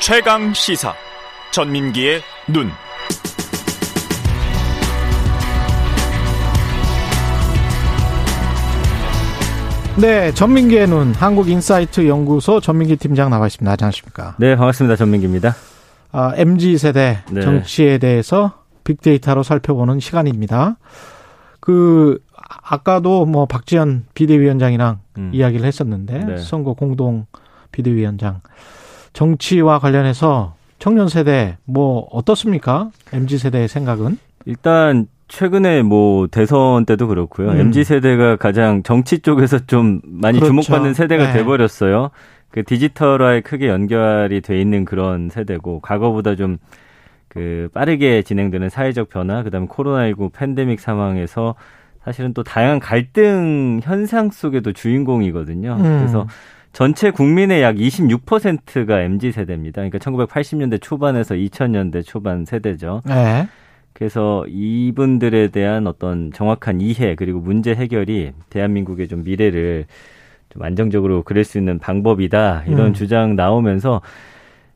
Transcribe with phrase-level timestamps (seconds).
[0.00, 0.94] 최강 시사
[1.52, 2.70] 전민기의 눈.
[10.00, 13.70] 네, 전민기의 눈 한국 인사이트 연구소 전민기 팀장 나와 있습니다.
[13.70, 14.36] 안녕하십니까?
[14.38, 14.96] 네, 반갑습니다.
[14.96, 15.54] 전민기입니다.
[16.12, 17.42] 아, MZ 세대 네.
[17.42, 18.54] 정치에 대해서
[18.84, 20.78] 빅데이터로 살펴보는 시간입니다.
[21.60, 25.30] 그 아까도 뭐 박지현 비대위원장이랑 음.
[25.34, 26.36] 이야기를 했었는데 네.
[26.38, 27.26] 선거 공동
[27.70, 28.40] 비대위원장
[29.12, 32.90] 정치와 관련해서 청년 세대 뭐 어떻습니까?
[33.12, 34.18] MZ 세대의 생각은?
[34.46, 37.50] 일단 최근에 뭐 대선 때도 그렇고요.
[37.50, 37.60] 음.
[37.60, 40.52] MZ 세대가 가장 정치 쪽에서 좀 많이 그렇죠.
[40.62, 41.32] 주목받는 세대가 네.
[41.32, 42.10] 돼 버렸어요.
[42.50, 46.58] 그 디지털화에 크게 연결이 돼 있는 그런 세대고 과거보다 좀
[47.30, 51.54] 그 빠르게 진행되는 사회적 변화, 그다음에 코로나19 팬데믹 상황에서
[52.04, 55.76] 사실은 또 다양한 갈등 현상 속에도 주인공이거든요.
[55.78, 55.82] 음.
[55.82, 56.26] 그래서
[56.72, 59.82] 전체 국민의 약 26%가 MZ 세대입니다.
[59.82, 63.02] 그러니까 1980년대 초반에서 2000년대 초반 세대죠.
[63.06, 63.48] 네.
[63.92, 69.86] 그래서 이분들에 대한 어떤 정확한 이해 그리고 문제 해결이 대한민국의 좀 미래를
[70.48, 72.94] 좀 안정적으로 그릴 수 있는 방법이다 이런 음.
[72.94, 74.00] 주장 나오면서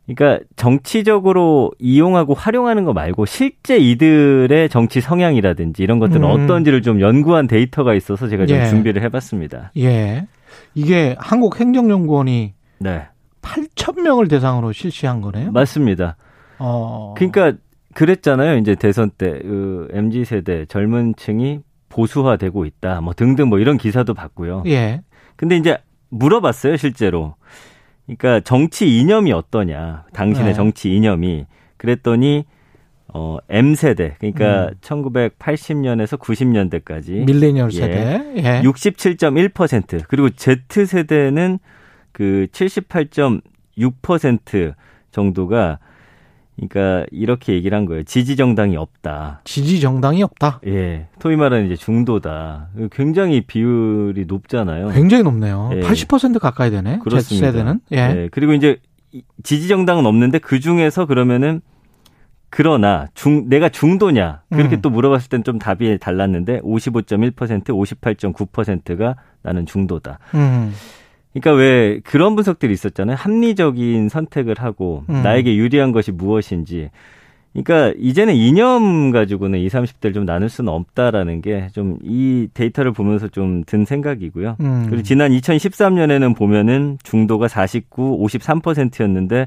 [0.07, 6.31] 그러니까 정치적으로 이용하고 활용하는 거 말고 실제 이들의 정치 성향이라든지 이런 것들은 음.
[6.31, 8.67] 어떤지를 좀 연구한 데이터가 있어서 제가 좀 예.
[8.67, 9.73] 준비를 해봤습니다.
[9.79, 10.27] 예.
[10.75, 13.07] 이게 한국행정연구원이 네.
[13.43, 15.53] 8천 명을 대상으로 실시한 거네요.
[15.53, 16.17] 맞습니다.
[16.59, 17.15] 어.
[17.17, 17.53] 그러니까
[17.95, 18.59] 그랬잖아요.
[18.59, 23.01] 이제 대선 때 그 MZ 세대 젊은층이 보수화되고 있다.
[23.01, 24.65] 뭐 등등 뭐 이런 기사도 봤고요.
[24.67, 25.03] 예.
[25.37, 25.79] 근데 이제
[26.11, 27.35] 물어봤어요, 실제로.
[28.07, 30.05] 그러니까 정치 이념이 어떠냐.
[30.13, 30.55] 당신의 네.
[30.55, 31.47] 정치 이념이.
[31.77, 32.45] 그랬더니
[33.13, 34.15] 어 M 세대.
[34.19, 34.75] 그러니까 음.
[34.81, 38.23] 1980년에서 90년대까지 밀레니얼 세대.
[38.37, 38.63] 예.
[38.63, 41.59] 67.1% 그리고 Z 세대는
[42.13, 44.75] 그 78.6%
[45.11, 45.81] 정도가
[46.57, 48.05] 그러니까 이렇게 얘기를 한 거예요.
[48.05, 49.41] 지지 정당이 없다.
[49.45, 50.61] 지지 정당이 없다.
[50.67, 51.09] 예.
[51.19, 52.69] 토이 말하는 이제 중도다.
[52.93, 54.91] 굉장히 비율이 높잖아요.
[54.91, 55.71] 굉장히 높네요.
[55.75, 55.81] 예.
[55.81, 56.99] 80% 가까이 되네.
[57.01, 57.49] 그렇습니다.
[57.49, 57.81] Z세대는.
[57.93, 57.97] 예.
[57.97, 58.29] 예.
[58.31, 58.79] 그리고 이제
[59.43, 61.61] 지지 정당은 없는데 그 중에서 그러면은
[62.51, 64.81] 그러나 중 내가 중도냐 그렇게 음.
[64.81, 70.21] 또 물어봤을 땐 좀 답이 달랐는데 55.1% 58.9%가 나는 중도다.
[70.35, 70.73] 음.
[71.35, 73.17] 그러니까 왜 그런 분석들이 있었잖아요.
[73.17, 75.23] 합리적인 선택을 하고 음.
[75.23, 76.91] 나에게 유리한 것이 무엇인지.
[77.53, 83.29] 그러니까 이제는 이념 가지고는 20, 30대를 좀 나눌 수는 없다라는 게 좀 이 데이터를 보면서
[83.29, 84.57] 좀 든 생각이고요.
[84.61, 84.87] 음.
[84.89, 89.47] 그리고 지난 2013년에는 보면은 중도가 49, 53%였는데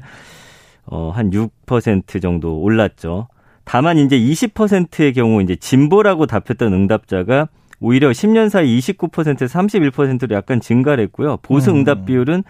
[0.86, 3.28] 어, 한 6% 정도 올랐죠.
[3.64, 7.48] 다만 이제 20%의 경우 이제 진보라고 답했던 응답자가
[7.80, 11.38] 오히려 10년 사이 29%에서 31%로 약간 증가를 했고요.
[11.42, 11.76] 보수 음.
[11.76, 12.42] 응답 비율은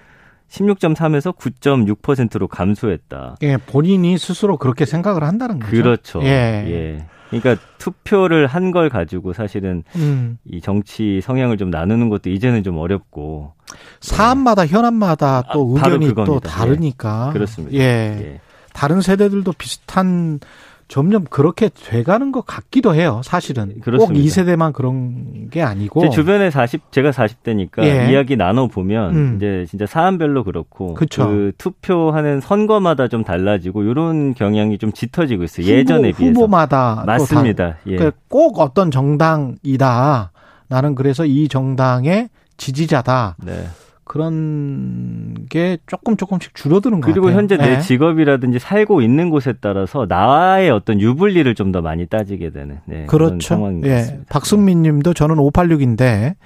[0.50, 3.36] 16.3에서 9.6%로 감소했다.
[3.42, 5.70] 예, 본인이 스스로 그렇게 생각을 한다는 거죠.
[5.70, 6.20] 그렇죠.
[6.22, 6.26] 예.
[6.66, 7.06] 예.
[7.30, 10.38] 그러니까 투표를 한 걸 가지고 사실은 음.
[10.46, 13.52] 이 정치 성향을 좀 나누는 것도 이제는 좀 어렵고
[14.00, 14.68] 사안마다 네.
[14.68, 17.32] 현안마다 또 아, 의견이 또 다르니까 예.
[17.34, 17.76] 그렇습니다.
[17.76, 17.80] 예.
[17.82, 18.40] 예.
[18.72, 20.40] 다른 세대들도 비슷한
[20.88, 23.20] 점점 그렇게 돼가는 것 같기도 해요.
[23.22, 28.10] 사실은 꼭이 세대만 그런 게 아니고 제 주변에 40 제가 40대니까 예.
[28.10, 29.36] 이야기 나눠 보면 음.
[29.36, 31.28] 이제 진짜 사안별로 그렇고 그쵸.
[31.28, 35.66] 그 투표하는 선거마다 좀 달라지고 이런 경향이 좀 짙어지고 있어요.
[35.66, 37.76] 후보, 예전에 비해서 후보마다 맞습니다.
[37.86, 37.96] 예.
[37.96, 40.32] 그러니까 꼭 어떤 정당이다.
[40.68, 43.36] 나는 그래서 이 정당의 지지자다.
[43.44, 43.66] 네.
[44.08, 47.14] 그런 게 조금 조금씩 줄어드는 거예요.
[47.14, 47.76] 그리고 현재 네.
[47.76, 53.04] 내 직업이라든지 살고 있는 곳에 따라서 나의 어떤 유불리를 좀 더 많이 따지게 되는 네,
[53.04, 53.70] 그렇죠.
[53.84, 54.20] 예.
[54.30, 56.36] 박승민 님도 저는 586인데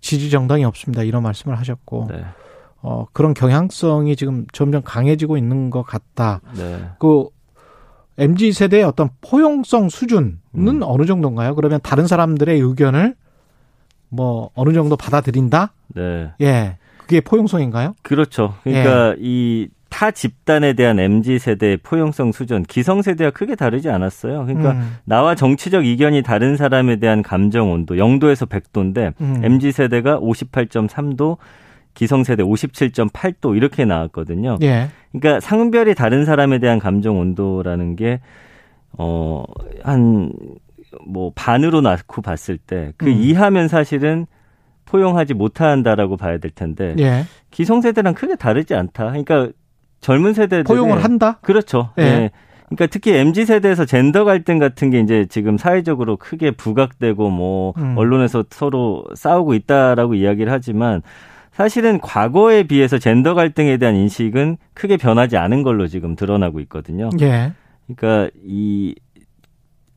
[0.00, 1.02] 지지 정당이 없습니다.
[1.02, 2.06] 이런 말씀을 하셨고.
[2.08, 2.24] 네.
[2.80, 6.40] 어, 그런 경향성이 지금 점점 강해지고 있는 것 같다.
[6.56, 6.78] 네.
[7.00, 7.26] 그
[8.18, 10.80] MZ 세대의 어떤 포용성 수준은 음.
[10.82, 11.56] 어느 정도인가요?
[11.56, 13.16] 그러면 다른 사람들의 의견을
[14.08, 15.72] 뭐 어느 정도 받아들인다?
[15.94, 16.30] 네.
[16.40, 16.78] 예.
[17.08, 17.94] 그게 포용성인가요?
[18.02, 18.54] 그렇죠.
[18.62, 19.22] 그러니까 예.
[19.22, 24.44] 이타 집단에 대한 MZ 세대의 포용성 수준, 기성 세대와 크게 다르지 않았어요.
[24.44, 24.96] 그러니까 음.
[25.04, 29.40] 나와 정치적 이견이 다른 사람에 대한 감정 온도 0도에서 100도인데 음.
[29.42, 31.38] MZ 세대가 58.3도,
[31.94, 34.58] 기성 세대 57.8도 이렇게 나왔거든요.
[34.60, 34.88] 예.
[35.10, 38.20] 그러니까 상별이 다른 사람에 대한 감정 온도라는 게
[38.92, 39.44] 어,
[39.82, 40.30] 한,
[41.06, 43.12] 뭐, 반으로 낳고 봤을 때 그 음.
[43.12, 44.26] 이하면 사실은
[44.88, 47.24] 포용하지 못한다라고 봐야 될 텐데 예.
[47.50, 49.06] 기성세대랑 크게 다르지 않다.
[49.06, 49.48] 그러니까
[50.00, 51.38] 젊은 세대들 포용을 한다.
[51.42, 51.90] 그렇죠.
[51.98, 52.02] 예.
[52.02, 52.30] 예.
[52.68, 57.96] 그러니까 특히 mz 세대에서 젠더 갈등 같은 게 이제 지금 사회적으로 크게 부각되고 뭐 음.
[57.96, 61.02] 언론에서 서로 싸우고 있다라고 이야기를 하지만
[61.52, 67.10] 사실은 과거에 비해서 젠더 갈등에 대한 인식은 크게 변하지 않은 걸로 지금 드러나고 있거든요.
[67.20, 67.52] 예.
[67.86, 68.94] 그러니까 이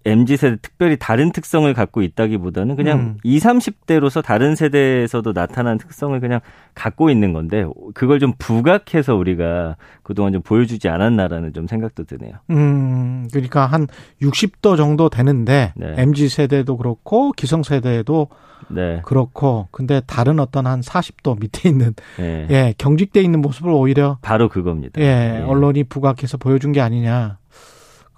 [0.05, 3.17] MZ 세대 특별히 다른 특성을 갖고 있다기보다는 그냥 음.
[3.23, 6.39] 20, 30대로서 다른 세대에서도 나타난 특성을 그냥
[6.73, 12.33] 갖고 있는 건데 그걸 좀 부각해서 우리가 그동안 좀 보여주지 않았나라는 좀 생각도 드네요.
[12.49, 13.87] 음, 그러니까 한
[14.21, 15.93] 60도 정도 되는데 네.
[15.97, 18.29] MZ 세대도 그렇고 기성 세대도
[18.69, 19.01] 네.
[19.03, 22.47] 그렇고 근데 다른 어떤 한 40도 밑에 있는 네.
[22.49, 25.01] 예, 경직돼 있는 모습을 오히려 바로 그겁니다.
[25.01, 25.41] 예, 예.
[25.41, 27.37] 언론이 부각해서 보여준 게 아니냐.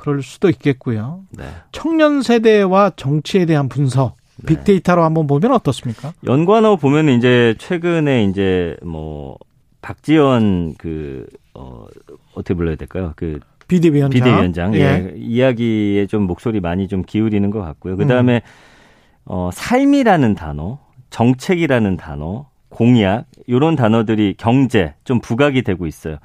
[0.04, 1.22] 그럴 수도 있겠고요.
[1.30, 1.46] 네.
[1.72, 4.48] 청년 세대와 정치에 대한 분석 네.
[4.48, 6.12] 빅데이터로 한번 보면 어떻습니까?
[6.26, 9.38] 연관어 보면 이제 최근에 이제 뭐
[9.82, 11.86] 박지원 그 어,
[12.34, 13.14] 어떻게 불러야 될까요?
[13.16, 13.40] 그
[13.70, 14.80] 비대위원장, 비대위원장 예.
[14.80, 15.14] 예.
[15.16, 17.96] 이야기에 좀 목소리 많이 좀 기울이는 것 같고요.
[17.96, 19.22] 그 다음에 음.
[19.24, 20.80] 어, 삶이라는 단어,
[21.12, 26.18] 정책이라는 단어, 공약 이런 단어들이 경제 좀 부각이 되고 있어요.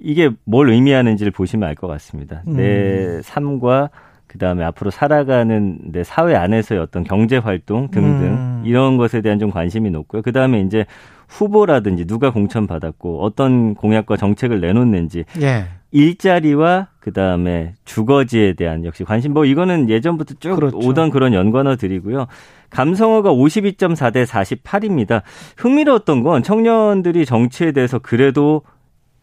[0.00, 2.42] 이게 뭘 의미하는지를 보시면 알 것 같습니다.
[2.48, 2.56] 음.
[2.56, 3.90] 내 삶과
[4.26, 8.62] 그 다음에 앞으로 살아가는 내 사회 안에서의 어떤 경제 활동 등등 음.
[8.64, 10.22] 이런 것에 대한 좀 관심이 높고요.
[10.22, 10.86] 그 다음에 이제
[11.28, 15.64] 후보라든지 누가 공천 받았고 어떤 공약과 정책을 내놓는지 예.
[15.92, 20.76] 일자리와 그 다음에 주거지에 대한 역시 관심 뭐 이거는 예전부터 쭉 그렇죠.
[20.78, 22.26] 오던 그런 연관어들이고요.
[22.70, 25.22] 감성어가 52.4 대 48입니다.
[25.56, 28.62] 흥미로웠던 건 청년들이 정치에 대해서 그래도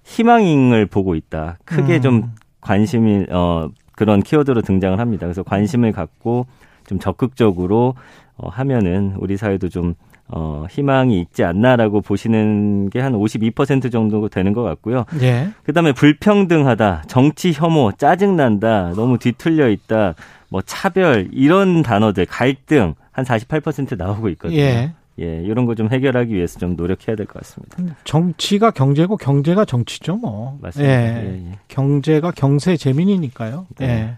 [0.07, 1.57] 희망을 보고 있다.
[1.65, 2.01] 크게 음.
[2.01, 2.31] 좀
[2.61, 5.25] 관심이 어 그런 키워드로 등장을 합니다.
[5.25, 6.47] 그래서 관심을 갖고
[6.87, 7.95] 좀 적극적으로
[8.37, 9.95] 어 하면은 우리 사회도 좀
[10.29, 15.05] 어, 희망이 있지 않나라고 보시는 게 한 52% 정도 되는 것 같고요.
[15.21, 15.49] 예.
[15.63, 20.15] 그 다음에 불평등하다, 정치 혐오, 짜증난다, 너무 뒤틀려 있다,
[20.49, 24.59] 뭐 차별, 이런 단어들, 갈등 한 48% 나오고 있거든요.
[24.59, 24.91] 예.
[25.19, 27.95] 예, 이런 거 좀 해결하기 위해서 좀 노력해야 될 것 같습니다.
[28.03, 30.57] 정치가 경제고 경제가 정치죠, 뭐.
[30.61, 30.91] 맞습니다.
[30.93, 31.51] 예, 예, 예.
[31.67, 33.65] 경제가 경세 재민이니까요.
[33.79, 33.85] 네.
[33.87, 34.17] 예.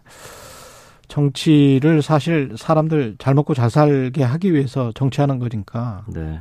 [1.07, 6.03] 정치를 사실 사람들 잘 먹고 잘 살게 하기 위해서 정치하는 거니까.
[6.07, 6.39] 네.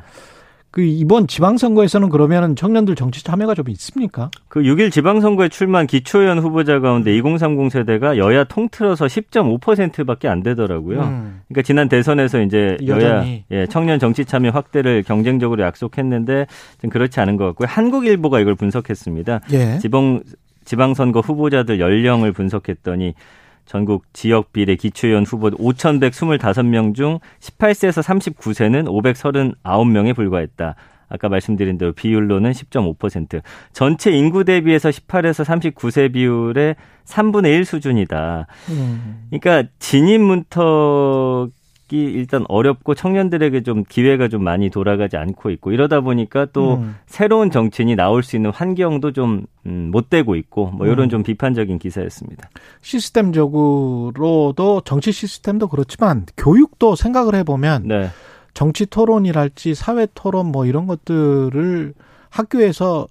[0.70, 4.30] 그 이번 지방선거에서는 그러면은 청년들 정치 참여가 좀 있습니까?
[4.48, 11.00] 그 6일 지방선거에 출마한 기초의원 후보자 가운데 2030 세대가 여야 통틀어서 10.5%밖에 안 되더라고요.
[11.00, 11.40] 음.
[11.48, 13.44] 그러니까 지난 대선에서 이제 여전히.
[13.50, 16.46] 여야 예, 청년 정치 참여 확대를 경쟁적으로 약속했는데
[16.80, 17.66] 좀 그렇지 않은 것 같고요.
[17.68, 19.40] 한국일보가 이걸 분석했습니다.
[19.52, 19.78] 예.
[19.78, 20.22] 지방
[20.64, 23.14] 지방선거 후보자들 연령을 분석했더니
[23.68, 30.74] 전국 지역 비례 기초의원 후보 5,125명 중 18세에서 39세는 539명에 불과했다.
[31.10, 33.42] 아까 말씀드린 대로 비율로는 10.5%.
[33.72, 38.46] 전체 인구 대비해서 18에서 39세 비율의 3분의 1 수준이다.
[38.70, 39.28] 음.
[39.30, 41.50] 그러니까 진입 문턱
[41.96, 46.96] 일단 어렵고 청년들에게 좀 기회가 좀 많이 돌아가지 않고 있고 이러다 보니까 또 음.
[47.06, 51.08] 새로운 정치인이 나올 수 있는 환경도 좀 못 음, 되고 있고 뭐 이런 음.
[51.08, 52.50] 좀 비판적인 기사였습니다.
[52.82, 58.08] 시스템적으로도 정치 시스템도 그렇지만 교육도 생각을 해보면 네.
[58.54, 61.94] 정치 토론이랄지 사회 토론 뭐 이런 것들을
[62.30, 63.06] 학교에서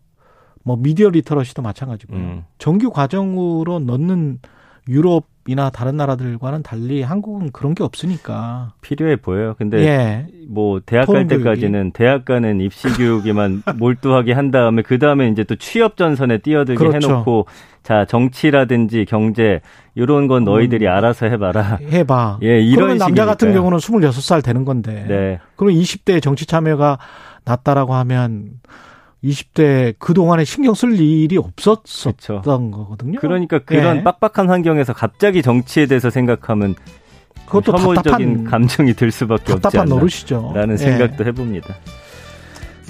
[0.63, 2.43] 뭐 미디어 리터러시도 마찬가지고 음.
[2.57, 4.39] 정규 과정으로 넣는
[4.89, 9.55] 유럽 이나 다른 나라들과는 달리 한국은 그런 게 없으니까 필요해 보여요.
[9.57, 10.27] 근데 예.
[10.47, 15.55] 뭐 대학 갈 때까지는 대학 가는 입시 교육에만 몰두하게 한 다음에 그 다음에 이제 또
[15.55, 17.09] 취업 전선에 뛰어들게 그렇죠.
[17.09, 17.45] 해놓고
[17.81, 19.61] 자 정치라든지 경제
[19.95, 20.91] 이런 건 너희들이 음.
[20.91, 21.79] 알아서 해봐라.
[21.81, 22.39] 해봐.
[22.43, 25.05] 예, 이런 그러면 남자 같은 경우는 26살 되는 건데.
[25.07, 25.39] 네.
[25.55, 26.99] 그럼 20대 정치 참여가
[27.45, 28.49] 낮다라고 하면
[29.23, 32.41] 20대 그동안에 신경 쓸 일이 없었었던 그렇죠.
[32.71, 33.19] 거거든요.
[33.19, 34.03] 그러니까 그런 네.
[34.03, 36.75] 빡빡한 환경에서 갑자기 정치에 대해서 생각하면
[37.47, 40.51] 그것도 혐오적인 감정이 들 수밖에 없지 않나 노릇이죠.
[40.53, 40.77] 라는 예.
[40.77, 41.75] 생각도 해봅니다.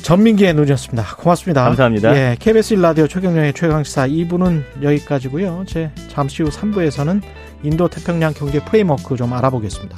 [0.01, 1.15] 전민기의 눈이었습니다.
[1.17, 1.63] 고맙습니다.
[1.63, 2.15] 감사합니다.
[2.15, 5.63] 예, KBS 1라디오 최경영의 최강시사 2부는 여기까지고요.
[5.67, 7.21] 제 잠시 후 3부에서는
[7.63, 9.95] 인도 태평양 경제 프레임워크 좀 알아보겠습니다.